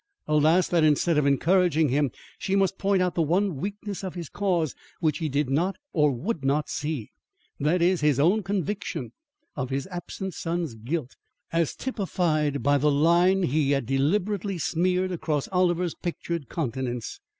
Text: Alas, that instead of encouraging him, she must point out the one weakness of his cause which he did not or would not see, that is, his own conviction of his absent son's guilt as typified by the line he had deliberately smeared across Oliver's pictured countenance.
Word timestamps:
Alas, 0.27 0.67
that 0.67 0.83
instead 0.83 1.19
of 1.19 1.27
encouraging 1.27 1.89
him, 1.89 2.09
she 2.39 2.55
must 2.55 2.79
point 2.79 3.03
out 3.03 3.13
the 3.13 3.21
one 3.21 3.57
weakness 3.57 4.03
of 4.03 4.15
his 4.15 4.29
cause 4.29 4.73
which 4.99 5.19
he 5.19 5.29
did 5.29 5.47
not 5.47 5.75
or 5.93 6.09
would 6.11 6.43
not 6.43 6.67
see, 6.67 7.11
that 7.59 7.83
is, 7.83 8.01
his 8.01 8.19
own 8.19 8.41
conviction 8.41 9.11
of 9.55 9.69
his 9.69 9.85
absent 9.91 10.33
son's 10.33 10.73
guilt 10.73 11.15
as 11.53 11.75
typified 11.75 12.63
by 12.63 12.79
the 12.79 12.89
line 12.89 13.43
he 13.43 13.69
had 13.69 13.85
deliberately 13.85 14.57
smeared 14.57 15.11
across 15.11 15.47
Oliver's 15.51 15.93
pictured 15.93 16.49
countenance. 16.49 17.19